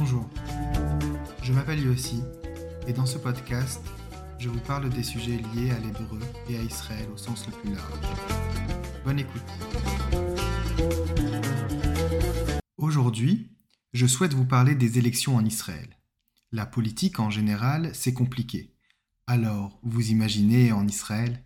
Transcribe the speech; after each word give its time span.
Bonjour, 0.00 0.30
je 1.42 1.52
m'appelle 1.52 1.84
Yossi 1.84 2.22
et 2.86 2.92
dans 2.92 3.04
ce 3.04 3.18
podcast, 3.18 3.82
je 4.38 4.48
vous 4.48 4.60
parle 4.60 4.88
des 4.90 5.02
sujets 5.02 5.38
liés 5.52 5.72
à 5.72 5.78
l'hébreu 5.80 6.20
et 6.48 6.56
à 6.56 6.62
Israël 6.62 7.08
au 7.12 7.16
sens 7.16 7.44
le 7.48 7.52
plus 7.52 7.74
large. 7.74 9.02
Bonne 9.04 9.18
écoute. 9.18 9.42
Aujourd'hui, 12.76 13.50
je 13.92 14.06
souhaite 14.06 14.34
vous 14.34 14.44
parler 14.44 14.76
des 14.76 14.98
élections 14.98 15.34
en 15.34 15.44
Israël. 15.44 15.98
La 16.52 16.64
politique 16.64 17.18
en 17.18 17.30
général, 17.30 17.90
c'est 17.92 18.14
compliqué. 18.14 18.76
Alors, 19.26 19.80
vous 19.82 20.12
imaginez 20.12 20.70
en 20.70 20.86
Israël? 20.86 21.42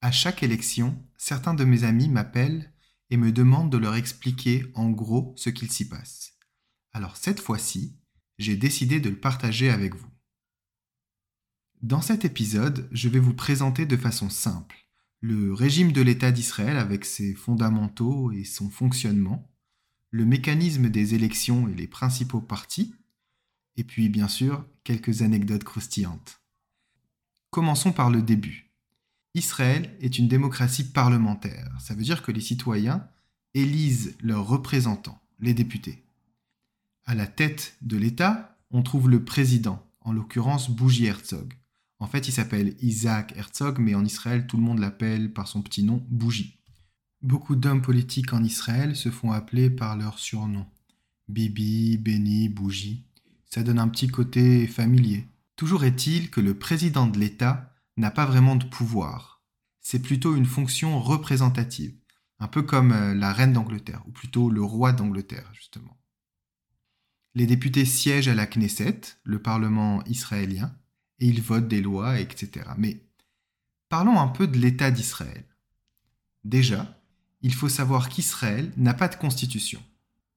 À 0.00 0.10
chaque 0.10 0.42
élection, 0.42 1.00
certains 1.16 1.54
de 1.54 1.64
mes 1.64 1.84
amis 1.84 2.08
m'appellent 2.08 2.72
et 3.10 3.16
me 3.16 3.30
demandent 3.30 3.70
de 3.70 3.78
leur 3.78 3.94
expliquer 3.94 4.66
en 4.74 4.90
gros 4.90 5.34
ce 5.36 5.50
qu'il 5.50 5.70
s'y 5.70 5.88
passe. 5.88 6.32
Alors 6.92 7.16
cette 7.16 7.40
fois-ci, 7.40 7.96
j'ai 8.38 8.56
décidé 8.56 9.00
de 9.00 9.10
le 9.10 9.18
partager 9.18 9.70
avec 9.70 9.94
vous. 9.94 10.10
Dans 11.82 12.02
cet 12.02 12.24
épisode, 12.24 12.88
je 12.92 13.08
vais 13.08 13.20
vous 13.20 13.34
présenter 13.34 13.86
de 13.86 13.96
façon 13.96 14.28
simple 14.28 14.76
le 15.20 15.52
régime 15.52 15.92
de 15.92 16.00
l'État 16.00 16.32
d'Israël 16.32 16.78
avec 16.78 17.04
ses 17.04 17.34
fondamentaux 17.34 18.32
et 18.32 18.44
son 18.44 18.70
fonctionnement, 18.70 19.50
le 20.10 20.24
mécanisme 20.24 20.88
des 20.88 21.14
élections 21.14 21.68
et 21.68 21.74
les 21.74 21.86
principaux 21.86 22.40
partis, 22.40 22.94
et 23.76 23.84
puis 23.84 24.08
bien 24.08 24.28
sûr 24.28 24.64
quelques 24.82 25.22
anecdotes 25.22 25.64
croustillantes. 25.64 26.40
Commençons 27.50 27.92
par 27.92 28.10
le 28.10 28.22
début. 28.22 28.70
Israël 29.34 29.96
est 30.00 30.18
une 30.18 30.28
démocratie 30.28 30.84
parlementaire. 30.84 31.70
Ça 31.80 31.94
veut 31.94 32.02
dire 32.02 32.22
que 32.22 32.32
les 32.32 32.40
citoyens 32.40 33.06
élisent 33.54 34.16
leurs 34.20 34.46
représentants, 34.46 35.20
les 35.38 35.54
députés. 35.54 36.04
À 37.04 37.14
la 37.14 37.26
tête 37.26 37.76
de 37.82 37.96
l'État, 37.96 38.58
on 38.70 38.82
trouve 38.82 39.08
le 39.10 39.24
président, 39.24 39.84
en 40.00 40.12
l'occurrence 40.12 40.70
Bougie 40.70 41.06
Herzog. 41.06 41.54
En 41.98 42.06
fait, 42.06 42.28
il 42.28 42.32
s'appelle 42.32 42.76
Isaac 42.80 43.34
Herzog, 43.36 43.78
mais 43.78 43.94
en 43.94 44.04
Israël, 44.04 44.46
tout 44.46 44.56
le 44.56 44.62
monde 44.62 44.78
l'appelle 44.78 45.32
par 45.32 45.48
son 45.48 45.62
petit 45.62 45.82
nom 45.82 46.04
Bougie. 46.08 46.60
Beaucoup 47.22 47.56
d'hommes 47.56 47.82
politiques 47.82 48.32
en 48.32 48.42
Israël 48.42 48.96
se 48.96 49.10
font 49.10 49.32
appeler 49.32 49.68
par 49.68 49.96
leur 49.96 50.18
surnom. 50.18 50.66
Bibi, 51.28 51.98
Benny, 51.98 52.48
Bougie. 52.48 53.04
Ça 53.44 53.62
donne 53.62 53.78
un 53.78 53.88
petit 53.88 54.08
côté 54.08 54.66
familier. 54.66 55.26
Toujours 55.56 55.84
est-il 55.84 56.30
que 56.30 56.40
le 56.40 56.54
président 56.54 57.06
de 57.06 57.18
l'État 57.18 57.74
n'a 57.98 58.10
pas 58.10 58.24
vraiment 58.24 58.56
de 58.56 58.64
pouvoir. 58.64 59.42
C'est 59.80 60.00
plutôt 60.00 60.34
une 60.34 60.46
fonction 60.46 61.00
représentative, 61.00 61.94
un 62.38 62.48
peu 62.48 62.62
comme 62.62 62.92
euh, 62.92 63.14
la 63.14 63.32
reine 63.32 63.52
d'Angleterre, 63.52 64.02
ou 64.06 64.12
plutôt 64.12 64.48
le 64.48 64.62
roi 64.62 64.92
d'Angleterre, 64.92 65.50
justement. 65.52 65.98
Les 67.34 67.46
députés 67.46 67.84
siègent 67.84 68.28
à 68.28 68.34
la 68.34 68.46
Knesset, 68.46 69.00
le 69.22 69.40
Parlement 69.40 70.02
israélien, 70.04 70.74
et 71.18 71.26
ils 71.26 71.42
votent 71.42 71.68
des 71.68 71.80
lois, 71.80 72.18
etc. 72.18 72.66
Mais 72.76 73.02
parlons 73.88 74.18
un 74.18 74.28
peu 74.28 74.46
de 74.46 74.58
l'État 74.58 74.90
d'Israël. 74.90 75.44
Déjà, 76.44 77.00
il 77.42 77.54
faut 77.54 77.68
savoir 77.68 78.08
qu'Israël 78.08 78.72
n'a 78.76 78.94
pas 78.94 79.08
de 79.08 79.16
constitution. 79.16 79.82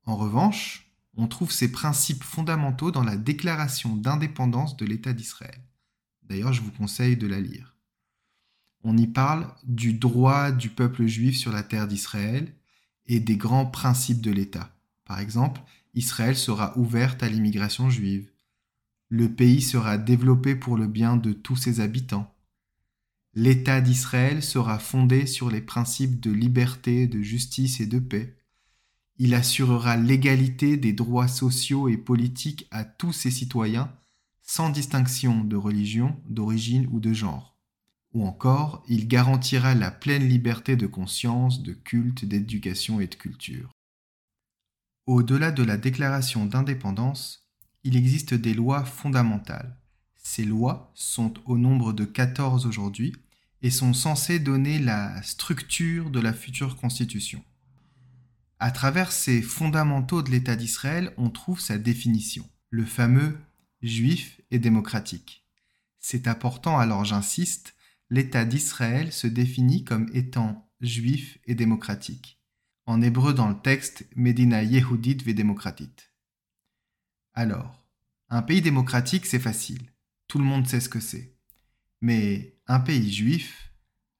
En 0.05 0.15
revanche, 0.15 0.91
on 1.15 1.27
trouve 1.27 1.51
ces 1.51 1.71
principes 1.71 2.23
fondamentaux 2.23 2.91
dans 2.91 3.03
la 3.03 3.17
déclaration 3.17 3.95
d'indépendance 3.95 4.77
de 4.77 4.85
l'État 4.85 5.13
d'Israël. 5.13 5.61
D'ailleurs, 6.23 6.53
je 6.53 6.61
vous 6.61 6.71
conseille 6.71 7.17
de 7.17 7.27
la 7.27 7.39
lire. 7.39 7.75
On 8.83 8.97
y 8.97 9.07
parle 9.07 9.47
du 9.63 9.93
droit 9.93 10.51
du 10.51 10.69
peuple 10.69 11.05
juif 11.05 11.37
sur 11.37 11.51
la 11.51 11.63
terre 11.63 11.87
d'Israël 11.87 12.53
et 13.05 13.19
des 13.19 13.37
grands 13.37 13.65
principes 13.65 14.21
de 14.21 14.31
l'État. 14.31 14.75
Par 15.05 15.19
exemple, 15.19 15.61
Israël 15.93 16.35
sera 16.35 16.77
ouverte 16.77 17.21
à 17.21 17.29
l'immigration 17.29 17.89
juive. 17.89 18.31
Le 19.09 19.31
pays 19.31 19.61
sera 19.61 19.97
développé 19.97 20.55
pour 20.55 20.75
le 20.75 20.87
bien 20.87 21.17
de 21.17 21.33
tous 21.33 21.55
ses 21.55 21.79
habitants. 21.79 22.33
L'État 23.35 23.81
d'Israël 23.81 24.43
sera 24.43 24.79
fondé 24.79 25.27
sur 25.27 25.51
les 25.51 25.61
principes 25.61 26.19
de 26.19 26.31
liberté, 26.31 27.07
de 27.07 27.21
justice 27.21 27.79
et 27.79 27.85
de 27.85 27.99
paix. 27.99 28.37
Il 29.17 29.35
assurera 29.35 29.97
l'égalité 29.97 30.77
des 30.77 30.93
droits 30.93 31.27
sociaux 31.27 31.87
et 31.87 31.97
politiques 31.97 32.67
à 32.71 32.83
tous 32.83 33.13
ses 33.13 33.31
citoyens, 33.31 33.91
sans 34.41 34.69
distinction 34.69 35.43
de 35.43 35.55
religion, 35.55 36.19
d'origine 36.27 36.87
ou 36.91 36.99
de 36.99 37.13
genre. 37.13 37.55
Ou 38.13 38.25
encore, 38.25 38.83
il 38.87 39.07
garantira 39.07 39.73
la 39.75 39.91
pleine 39.91 40.27
liberté 40.27 40.75
de 40.75 40.87
conscience, 40.87 41.63
de 41.63 41.73
culte, 41.73 42.25
d'éducation 42.25 42.99
et 42.99 43.07
de 43.07 43.15
culture. 43.15 43.71
Au-delà 45.05 45.51
de 45.51 45.63
la 45.63 45.75
déclaration 45.75 46.45
d'indépendance, 46.45 47.49
il 47.83 47.97
existe 47.97 48.33
des 48.33 48.53
lois 48.53 48.85
fondamentales. 48.85 49.75
Ces 50.15 50.45
lois 50.45 50.93
sont 50.95 51.33
au 51.45 51.57
nombre 51.57 51.91
de 51.91 52.05
14 52.05 52.65
aujourd'hui 52.65 53.13
et 53.61 53.69
sont 53.69 53.93
censées 53.93 54.39
donner 54.39 54.79
la 54.79 55.21
structure 55.21 56.09
de 56.09 56.21
la 56.21 56.31
future 56.31 56.77
constitution. 56.77 57.43
À 58.59 58.71
travers 58.71 59.11
ces 59.11 59.41
fondamentaux 59.41 60.21
de 60.21 60.31
l'État 60.31 60.55
d'Israël, 60.55 61.13
on 61.17 61.29
trouve 61.29 61.59
sa 61.59 61.77
définition, 61.77 62.49
le 62.69 62.85
fameux 62.85 63.37
juif 63.81 64.39
et 64.51 64.59
démocratique. 64.59 65.45
C'est 65.99 66.29
important, 66.29 66.79
alors 66.79 67.03
j'insiste, 67.03 67.75
l'État 68.09 68.45
d'Israël 68.45 69.11
se 69.11 69.27
définit 69.27 69.83
comme 69.83 70.09
étant 70.13 70.69
juif 70.79 71.39
et 71.45 71.55
démocratique. 71.55 72.39
En 72.85 73.01
hébreu 73.01 73.33
dans 73.33 73.49
le 73.49 73.59
texte, 73.59 74.05
Medina 74.15 74.63
Yehudit 74.63 75.17
ve. 75.23 75.33
Alors, 77.33 77.83
un 78.29 78.41
pays 78.41 78.61
démocratique, 78.61 79.25
c'est 79.25 79.39
facile. 79.39 79.93
Tout 80.27 80.39
le 80.39 80.45
monde 80.45 80.67
sait 80.67 80.81
ce 80.81 80.89
que 80.89 80.99
c'est. 80.99 81.37
Mais 82.01 82.57
un 82.67 82.79
pays 82.79 83.11
juif, 83.11 83.71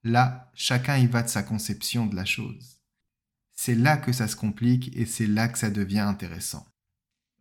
là, 0.02 0.50
chacun 0.54 0.96
y 0.96 1.06
va 1.06 1.22
de 1.22 1.28
sa 1.28 1.42
conception 1.42 2.06
de 2.06 2.16
la 2.16 2.24
chose. 2.24 2.80
C'est 3.52 3.74
là 3.74 3.96
que 3.96 4.12
ça 4.12 4.28
se 4.28 4.36
complique 4.36 4.96
et 4.96 5.06
c'est 5.06 5.26
là 5.26 5.48
que 5.48 5.58
ça 5.58 5.70
devient 5.70 6.00
intéressant. 6.00 6.66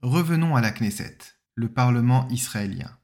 Revenons 0.01 0.55
à 0.55 0.61
la 0.61 0.71
Knesset, 0.71 1.17
le 1.55 1.71
Parlement 1.71 2.27
israélien. 2.29 2.97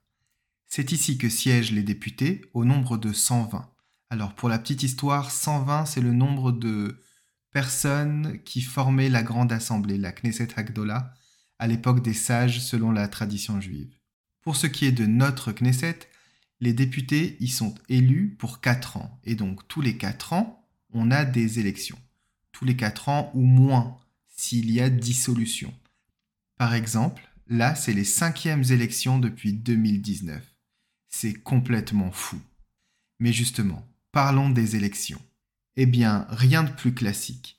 C'est 0.67 0.91
ici 0.91 1.17
que 1.17 1.29
siègent 1.29 1.71
les 1.71 1.83
députés 1.83 2.41
au 2.53 2.65
nombre 2.65 2.97
de 2.97 3.13
120. 3.13 3.73
Alors 4.09 4.35
pour 4.35 4.49
la 4.49 4.59
petite 4.59 4.83
histoire, 4.83 5.31
120 5.31 5.85
c'est 5.85 6.01
le 6.01 6.13
nombre 6.13 6.51
de 6.51 7.01
personnes 7.51 8.39
qui 8.43 8.61
formaient 8.61 9.09
la 9.09 9.23
grande 9.23 9.51
assemblée, 9.51 9.97
la 9.97 10.11
Knesset 10.11 10.49
Hagdola, 10.55 11.13
à 11.57 11.67
l'époque 11.67 12.03
des 12.03 12.13
sages 12.13 12.61
selon 12.61 12.91
la 12.91 13.07
tradition 13.07 13.59
juive. 13.59 13.93
Pour 14.41 14.55
ce 14.55 14.67
qui 14.67 14.85
est 14.85 14.91
de 14.91 15.05
notre 15.05 15.51
Knesset, 15.51 15.99
les 16.61 16.73
députés 16.73 17.37
y 17.39 17.47
sont 17.47 17.75
élus 17.87 18.35
pour 18.37 18.61
4 18.61 18.97
ans, 18.97 19.19
et 19.23 19.35
donc 19.35 19.67
tous 19.67 19.81
les 19.81 19.97
4 19.97 20.33
ans, 20.33 20.67
on 20.91 21.11
a 21.11 21.25
des 21.25 21.59
élections 21.59 21.99
tous 22.59 22.65
les 22.65 22.75
4 22.75 23.07
ans 23.07 23.31
ou 23.35 23.45
moins 23.45 23.97
s'il 24.27 24.69
y 24.69 24.81
a 24.81 24.89
dissolution. 24.89 25.73
Par 26.57 26.73
exemple, 26.73 27.23
là, 27.47 27.73
c'est 27.73 27.93
les 27.93 28.03
cinquièmes 28.03 28.65
élections 28.69 29.17
depuis 29.17 29.53
2019. 29.53 30.43
C'est 31.07 31.35
complètement 31.35 32.11
fou. 32.11 32.37
Mais 33.19 33.31
justement, 33.31 33.87
parlons 34.11 34.49
des 34.49 34.75
élections. 34.75 35.21
Eh 35.81 35.85
bien, 35.85 36.27
rien 36.27 36.63
de 36.63 36.71
plus 36.71 36.93
classique. 36.93 37.57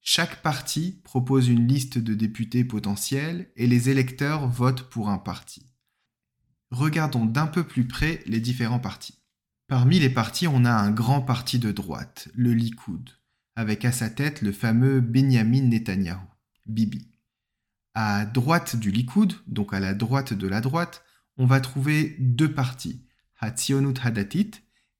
Chaque 0.00 0.40
parti 0.40 1.00
propose 1.02 1.48
une 1.48 1.66
liste 1.66 1.98
de 1.98 2.14
députés 2.14 2.62
potentiels 2.62 3.50
et 3.56 3.66
les 3.66 3.90
électeurs 3.90 4.46
votent 4.46 4.88
pour 4.88 5.08
un 5.08 5.18
parti. 5.18 5.66
Regardons 6.70 7.26
d'un 7.26 7.48
peu 7.48 7.64
plus 7.64 7.88
près 7.88 8.22
les 8.26 8.38
différents 8.38 8.78
partis. 8.78 9.18
Parmi 9.66 9.98
les 9.98 10.10
partis, 10.10 10.46
on 10.46 10.64
a 10.64 10.70
un 10.70 10.92
grand 10.92 11.22
parti 11.22 11.58
de 11.58 11.72
droite, 11.72 12.28
le 12.34 12.54
Likoud 12.54 13.10
avec 13.56 13.84
à 13.84 13.90
sa 13.90 14.10
tête 14.10 14.42
le 14.42 14.52
fameux 14.52 15.00
Benjamin 15.00 15.62
Netanyahu, 15.62 16.20
Bibi. 16.66 17.10
À 17.94 18.26
droite 18.26 18.76
du 18.76 18.92
Likoud, 18.92 19.32
donc 19.48 19.74
à 19.74 19.80
la 19.80 19.92
droite 19.92 20.34
de 20.34 20.46
la 20.46 20.60
droite, 20.60 21.02
on 21.36 21.46
va 21.46 21.58
trouver 21.60 22.14
deux 22.20 22.52
partis, 22.52 23.02
Hatzionut 23.40 23.98
Hadatit 24.04 24.52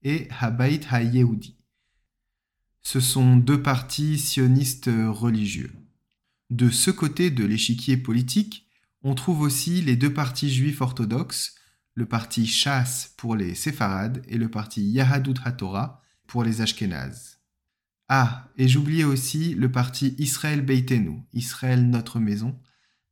et 0.02 0.26
Habait 0.40 0.80
HaYehudi. 0.90 1.56
Ce 2.88 3.00
sont 3.00 3.36
deux 3.36 3.60
partis 3.60 4.16
sionistes 4.16 4.88
religieux. 5.08 5.72
De 6.50 6.70
ce 6.70 6.92
côté 6.92 7.32
de 7.32 7.44
l'échiquier 7.44 7.96
politique, 7.96 8.68
on 9.02 9.16
trouve 9.16 9.40
aussi 9.40 9.82
les 9.82 9.96
deux 9.96 10.12
partis 10.12 10.54
juifs 10.54 10.80
orthodoxes, 10.80 11.56
le 11.94 12.06
parti 12.06 12.46
Shas 12.46 13.08
pour 13.16 13.34
les 13.34 13.56
séfarades 13.56 14.22
et 14.28 14.38
le 14.38 14.48
parti 14.48 14.88
Yahadut 14.88 15.34
HaTorah 15.44 16.00
pour 16.28 16.44
les 16.44 16.60
Ashkénazes. 16.60 17.40
Ah, 18.08 18.52
et 18.56 18.68
j'oubliais 18.68 19.02
aussi 19.02 19.56
le 19.56 19.72
parti 19.72 20.14
Israël 20.18 20.64
Beitenu, 20.64 21.24
Israël 21.32 21.90
Notre 21.90 22.20
Maison, 22.20 22.56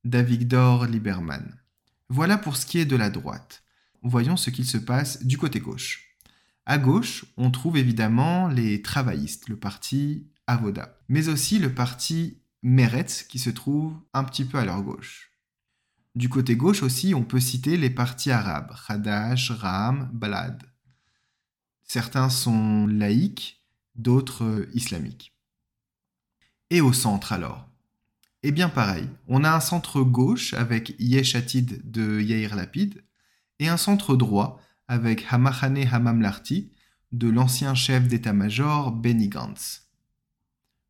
d'Avigdor 0.04 0.86
Lieberman. 0.86 1.52
Voilà 2.08 2.38
pour 2.38 2.56
ce 2.56 2.64
qui 2.64 2.78
est 2.78 2.84
de 2.84 2.94
la 2.94 3.10
droite. 3.10 3.64
Voyons 4.02 4.36
ce 4.36 4.50
qu'il 4.50 4.66
se 4.66 4.78
passe 4.78 5.26
du 5.26 5.36
côté 5.36 5.58
gauche. 5.58 6.03
À 6.66 6.78
gauche, 6.78 7.26
on 7.36 7.50
trouve 7.50 7.76
évidemment 7.76 8.48
les 8.48 8.80
travaillistes, 8.80 9.48
le 9.48 9.56
parti 9.56 10.26
Avoda, 10.46 10.98
mais 11.08 11.28
aussi 11.28 11.58
le 11.58 11.74
parti 11.74 12.38
Meretz 12.62 13.24
qui 13.24 13.38
se 13.38 13.50
trouve 13.50 13.94
un 14.14 14.24
petit 14.24 14.44
peu 14.44 14.58
à 14.58 14.64
leur 14.64 14.82
gauche. 14.82 15.30
Du 16.14 16.28
côté 16.28 16.56
gauche 16.56 16.82
aussi, 16.82 17.12
on 17.14 17.24
peut 17.24 17.40
citer 17.40 17.76
les 17.76 17.90
partis 17.90 18.30
arabes, 18.30 18.74
Hadash, 18.88 19.50
Ram, 19.50 20.08
Balad. 20.12 20.62
Certains 21.82 22.30
sont 22.30 22.86
laïques, 22.86 23.62
d'autres 23.94 24.66
islamiques. 24.72 25.34
Et 26.70 26.80
au 26.80 26.92
centre 26.92 27.32
alors? 27.32 27.68
Eh 28.42 28.52
bien 28.52 28.68
pareil, 28.68 29.08
on 29.26 29.44
a 29.44 29.50
un 29.50 29.60
centre 29.60 30.02
gauche 30.02 30.54
avec 30.54 30.94
Yeshatid 30.98 31.90
de 31.90 32.20
Yair 32.20 32.56
Lapid 32.56 33.02
et 33.58 33.68
un 33.68 33.76
centre 33.76 34.16
droit 34.16 34.60
avec 34.88 35.24
Hamachane 35.30 35.86
Hamamlarti 35.86 36.72
de 37.12 37.28
l'ancien 37.28 37.74
chef 37.74 38.08
d'état-major 38.08 38.92
Benny 38.92 39.28
Gantz. 39.28 39.88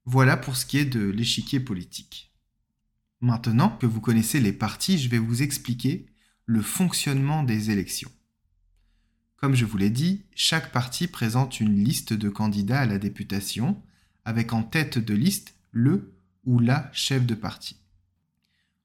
Voilà 0.04 0.36
pour 0.36 0.56
ce 0.56 0.66
qui 0.66 0.78
est 0.78 0.84
de 0.84 1.08
l'échiquier 1.08 1.60
politique. 1.60 2.34
Maintenant 3.20 3.70
que 3.70 3.86
vous 3.86 4.00
connaissez 4.00 4.40
les 4.40 4.52
partis, 4.52 4.98
je 4.98 5.08
vais 5.08 5.18
vous 5.18 5.42
expliquer 5.42 6.06
le 6.46 6.60
fonctionnement 6.60 7.42
des 7.42 7.70
élections. 7.70 8.10
Comme 9.36 9.54
je 9.54 9.64
vous 9.64 9.76
l'ai 9.76 9.90
dit, 9.90 10.24
chaque 10.34 10.72
parti 10.72 11.06
présente 11.06 11.60
une 11.60 11.82
liste 11.82 12.12
de 12.12 12.28
candidats 12.28 12.80
à 12.80 12.86
la 12.86 12.98
députation, 12.98 13.82
avec 14.24 14.52
en 14.52 14.62
tête 14.62 14.98
de 14.98 15.14
liste 15.14 15.54
le 15.70 16.14
ou 16.44 16.58
la 16.58 16.90
chef 16.92 17.26
de 17.26 17.34
parti. 17.34 17.76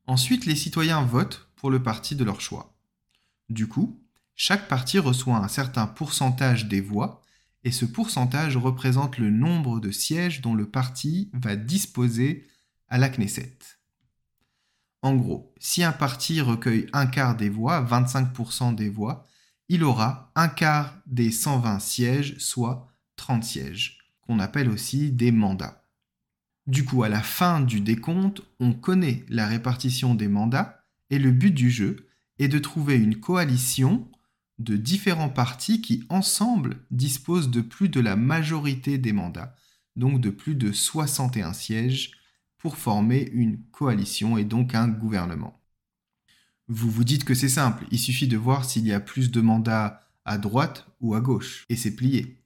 Ensuite, 0.05 0.45
les 0.45 0.55
citoyens 0.55 1.01
votent 1.01 1.49
pour 1.55 1.69
le 1.69 1.83
parti 1.83 2.15
de 2.15 2.23
leur 2.23 2.41
choix. 2.41 2.77
Du 3.49 3.67
coup, 3.67 4.01
chaque 4.41 4.69
parti 4.69 4.99
reçoit 4.99 5.35
un 5.35 5.49
certain 5.49 5.85
pourcentage 5.85 6.69
des 6.69 6.79
voix, 6.79 7.21
et 7.65 7.71
ce 7.71 7.83
pourcentage 7.83 8.55
représente 8.55 9.17
le 9.17 9.29
nombre 9.29 9.81
de 9.81 9.91
sièges 9.91 10.39
dont 10.39 10.53
le 10.55 10.65
parti 10.65 11.29
va 11.33 11.57
disposer 11.57 12.47
à 12.87 12.97
la 12.97 13.09
Knesset. 13.09 13.57
En 15.01 15.13
gros, 15.17 15.53
si 15.59 15.83
un 15.83 15.91
parti 15.91 16.39
recueille 16.39 16.87
un 16.93 17.05
quart 17.05 17.35
des 17.35 17.49
voix, 17.49 17.83
25% 17.83 18.75
des 18.75 18.87
voix, 18.87 19.25
il 19.67 19.83
aura 19.83 20.31
un 20.35 20.47
quart 20.47 20.97
des 21.05 21.31
120 21.31 21.79
sièges, 21.79 22.37
soit 22.37 22.87
30 23.17 23.43
sièges, 23.43 23.97
qu'on 24.21 24.39
appelle 24.39 24.69
aussi 24.69 25.11
des 25.11 25.33
mandats. 25.33 25.83
Du 26.65 26.85
coup, 26.85 27.03
à 27.03 27.09
la 27.09 27.21
fin 27.21 27.59
du 27.59 27.81
décompte, 27.81 28.41
on 28.61 28.71
connaît 28.71 29.25
la 29.27 29.47
répartition 29.47 30.15
des 30.15 30.29
mandats 30.29 30.85
et 31.09 31.19
le 31.19 31.31
but 31.31 31.51
du 31.51 31.69
jeu 31.69 32.07
est 32.39 32.47
de 32.47 32.59
trouver 32.59 32.95
une 32.95 33.19
coalition 33.19 34.09
de 34.59 34.75
différents 34.75 35.29
partis 35.29 35.81
qui 35.81 36.03
ensemble 36.09 36.77
disposent 36.91 37.49
de 37.49 37.61
plus 37.61 37.89
de 37.89 37.99
la 37.99 38.15
majorité 38.15 38.97
des 38.97 39.13
mandats, 39.13 39.55
donc 39.95 40.21
de 40.21 40.29
plus 40.29 40.55
de 40.55 40.71
61 40.71 41.53
sièges, 41.53 42.11
pour 42.57 42.77
former 42.77 43.29
une 43.33 43.57
coalition 43.71 44.37
et 44.37 44.43
donc 44.43 44.75
un 44.75 44.89
gouvernement. 44.89 45.59
Vous 46.67 46.91
vous 46.91 47.05
dites 47.05 47.23
que 47.23 47.33
c'est 47.33 47.49
simple, 47.49 47.85
il 47.89 47.97
suffit 47.97 48.27
de 48.27 48.37
voir 48.37 48.65
s'il 48.65 48.85
y 48.85 48.93
a 48.93 48.99
plus 48.99 49.31
de 49.31 49.41
mandats 49.41 50.01
à 50.25 50.37
droite 50.37 50.85
ou 50.99 51.15
à 51.15 51.21
gauche, 51.21 51.65
et 51.69 51.75
c'est 51.75 51.95
plié. 51.95 52.37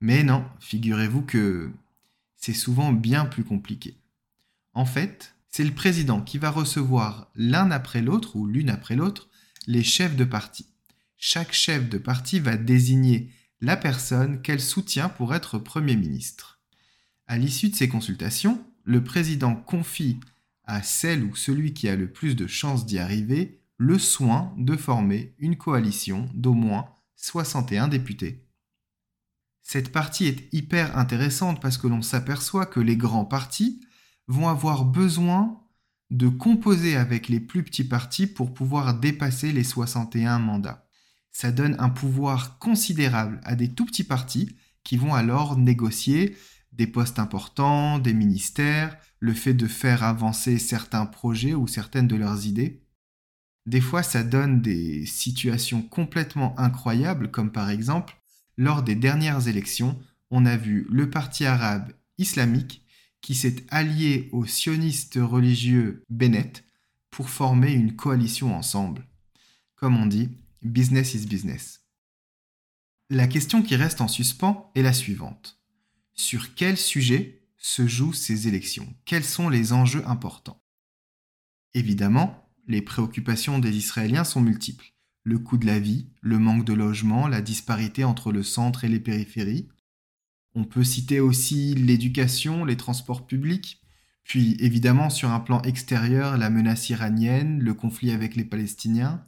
Mais 0.00 0.24
non, 0.24 0.44
figurez-vous 0.58 1.22
que 1.22 1.70
c'est 2.36 2.54
souvent 2.54 2.92
bien 2.92 3.26
plus 3.26 3.44
compliqué. 3.44 3.96
En 4.74 4.86
fait, 4.86 5.34
c'est 5.48 5.64
le 5.64 5.70
président 5.74 6.22
qui 6.22 6.38
va 6.38 6.50
recevoir 6.50 7.30
l'un 7.36 7.70
après 7.70 8.00
l'autre 8.00 8.36
ou 8.36 8.46
l'une 8.46 8.70
après 8.70 8.96
l'autre 8.96 9.28
les 9.66 9.84
chefs 9.84 10.16
de 10.16 10.24
parti. 10.24 10.71
Chaque 11.24 11.52
chef 11.52 11.88
de 11.88 11.98
parti 11.98 12.40
va 12.40 12.56
désigner 12.56 13.30
la 13.60 13.76
personne 13.76 14.42
qu'elle 14.42 14.60
soutient 14.60 15.08
pour 15.08 15.36
être 15.36 15.56
Premier 15.56 15.94
ministre. 15.94 16.60
À 17.28 17.38
l'issue 17.38 17.68
de 17.68 17.76
ces 17.76 17.88
consultations, 17.88 18.60
le 18.82 19.04
président 19.04 19.54
confie 19.54 20.18
à 20.64 20.82
celle 20.82 21.22
ou 21.22 21.36
celui 21.36 21.74
qui 21.74 21.88
a 21.88 21.94
le 21.94 22.10
plus 22.10 22.34
de 22.34 22.48
chances 22.48 22.86
d'y 22.86 22.98
arriver 22.98 23.60
le 23.76 24.00
soin 24.00 24.52
de 24.58 24.76
former 24.76 25.32
une 25.38 25.56
coalition 25.56 26.28
d'au 26.34 26.54
moins 26.54 26.86
61 27.14 27.86
députés. 27.86 28.44
Cette 29.62 29.92
partie 29.92 30.26
est 30.26 30.52
hyper 30.52 30.98
intéressante 30.98 31.62
parce 31.62 31.78
que 31.78 31.86
l'on 31.86 32.02
s'aperçoit 32.02 32.66
que 32.66 32.80
les 32.80 32.96
grands 32.96 33.26
partis 33.26 33.80
vont 34.26 34.48
avoir 34.48 34.84
besoin 34.84 35.62
de 36.10 36.26
composer 36.26 36.96
avec 36.96 37.28
les 37.28 37.38
plus 37.38 37.62
petits 37.62 37.84
partis 37.84 38.26
pour 38.26 38.52
pouvoir 38.52 38.98
dépasser 38.98 39.52
les 39.52 39.62
61 39.62 40.40
mandats. 40.40 40.88
Ça 41.32 41.50
donne 41.50 41.76
un 41.78 41.88
pouvoir 41.88 42.58
considérable 42.58 43.40
à 43.44 43.56
des 43.56 43.72
tout 43.72 43.86
petits 43.86 44.04
partis 44.04 44.56
qui 44.84 44.96
vont 44.96 45.14
alors 45.14 45.56
négocier 45.56 46.36
des 46.72 46.86
postes 46.86 47.18
importants, 47.18 47.98
des 47.98 48.14
ministères, 48.14 48.96
le 49.20 49.34
fait 49.34 49.54
de 49.54 49.66
faire 49.66 50.02
avancer 50.02 50.58
certains 50.58 51.06
projets 51.06 51.54
ou 51.54 51.66
certaines 51.66 52.08
de 52.08 52.16
leurs 52.16 52.46
idées. 52.46 52.82
Des 53.66 53.80
fois, 53.80 54.02
ça 54.02 54.24
donne 54.24 54.60
des 54.60 55.06
situations 55.06 55.82
complètement 55.82 56.58
incroyables, 56.58 57.30
comme 57.30 57.52
par 57.52 57.70
exemple, 57.70 58.16
lors 58.56 58.82
des 58.82 58.96
dernières 58.96 59.48
élections, 59.48 59.98
on 60.30 60.46
a 60.46 60.56
vu 60.56 60.86
le 60.90 61.08
parti 61.08 61.44
arabe 61.44 61.92
islamique 62.18 62.84
qui 63.20 63.34
s'est 63.34 63.64
allié 63.70 64.28
aux 64.32 64.46
sionistes 64.46 65.18
religieux 65.20 66.02
Bennett 66.10 66.64
pour 67.10 67.30
former 67.30 67.72
une 67.72 67.94
coalition 67.94 68.56
ensemble. 68.56 69.06
Comme 69.76 69.96
on 69.96 70.06
dit, 70.06 70.30
business 70.62 71.14
is 71.14 71.26
business. 71.26 71.80
La 73.10 73.26
question 73.26 73.62
qui 73.62 73.76
reste 73.76 74.00
en 74.00 74.08
suspens 74.08 74.70
est 74.74 74.82
la 74.82 74.92
suivante. 74.92 75.60
Sur 76.14 76.54
quel 76.54 76.76
sujet 76.76 77.42
se 77.58 77.86
jouent 77.86 78.12
ces 78.12 78.48
élections? 78.48 78.94
Quels 79.04 79.24
sont 79.24 79.48
les 79.48 79.72
enjeux 79.72 80.06
importants? 80.06 80.62
Évidemment, 81.74 82.48
les 82.66 82.82
préoccupations 82.82 83.58
des 83.58 83.76
Israéliens 83.76 84.24
sont 84.24 84.40
multiples. 84.40 84.92
Le 85.24 85.38
coût 85.38 85.56
de 85.56 85.66
la 85.66 85.78
vie, 85.78 86.08
le 86.20 86.38
manque 86.38 86.64
de 86.64 86.72
logement, 86.72 87.28
la 87.28 87.40
disparité 87.40 88.04
entre 88.04 88.32
le 88.32 88.42
centre 88.42 88.84
et 88.84 88.88
les 88.88 89.00
périphéries. 89.00 89.68
On 90.54 90.64
peut 90.64 90.84
citer 90.84 91.20
aussi 91.20 91.74
l'éducation, 91.74 92.64
les 92.64 92.76
transports 92.76 93.26
publics, 93.26 93.80
puis 94.24 94.56
évidemment 94.60 95.10
sur 95.10 95.30
un 95.30 95.40
plan 95.40 95.62
extérieur, 95.62 96.36
la 96.36 96.50
menace 96.50 96.90
iranienne, 96.90 97.60
le 97.60 97.74
conflit 97.74 98.12
avec 98.12 98.36
les 98.36 98.44
Palestiniens. 98.44 99.24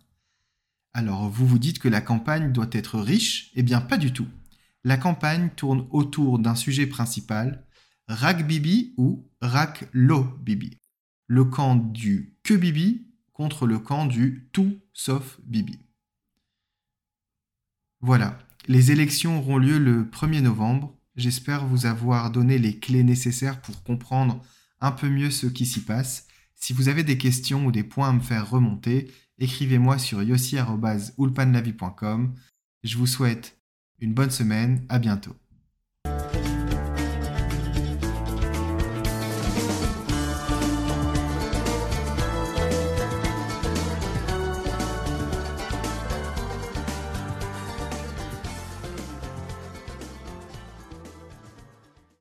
Alors 0.95 1.29
vous 1.29 1.47
vous 1.47 1.59
dites 1.59 1.79
que 1.79 1.89
la 1.89 2.01
campagne 2.01 2.53
doit 2.53 2.71
être 2.73 2.99
riche? 2.99 3.51
Eh 3.55 3.63
bien 3.63 3.81
pas 3.81 3.99
du 3.99 4.13
tout 4.13 4.29
la 4.85 4.99
campagne 4.99 5.51
tourne 5.57 5.87
autour 5.91 6.39
d'un 6.39 6.55
sujet 6.55 6.87
principal, 6.87 7.67
Rak 8.07 8.47
Bibi 8.47 8.93
ou 8.99 9.27
Rak 9.41 9.89
Lo 9.93 10.25
Bibi. 10.43 10.79
Le 11.27 11.45
camp 11.45 11.75
du 11.75 12.37
que 12.43 12.53
Bibi 12.53 13.07
contre 13.33 13.67
le 13.67 13.79
camp 13.79 14.05
du 14.05 14.49
tout 14.53 14.79
sauf 14.93 15.41
Bibi. 15.45 15.79
Voilà, 18.01 18.39
les 18.69 18.93
élections 18.93 19.39
auront 19.39 19.57
lieu 19.57 19.79
le 19.79 20.05
1er 20.05 20.43
novembre. 20.43 20.95
J'espère 21.17 21.67
vous 21.67 21.87
avoir 21.87 22.31
donné 22.31 22.59
les 22.59 22.79
clés 22.79 23.05
nécessaires 23.05 23.63
pour 23.63 23.83
comprendre 23.83 24.43
un 24.81 24.93
peu 24.93 25.09
mieux 25.09 25.31
ce 25.31 25.47
qui 25.47 25.65
s'y 25.65 25.81
passe. 25.81 26.27
Si 26.55 26.75
vous 26.75 26.89
avez 26.89 27.05
des 27.05 27.17
questions 27.17 27.65
ou 27.65 27.73
des 27.73 27.85
points 27.85 28.11
à 28.11 28.13
me 28.13 28.21
faire 28.21 28.51
remonter, 28.51 29.11
écrivez-moi 29.39 29.99
sur 29.99 30.23
yossi.ulpanlavi.com. 30.23 32.35
Je 32.83 32.99
vous 32.99 33.07
souhaite 33.07 33.59
une 34.01 34.15
bonne 34.15 34.31
semaine, 34.31 34.85
à 34.89 34.99
bientôt. 34.99 35.37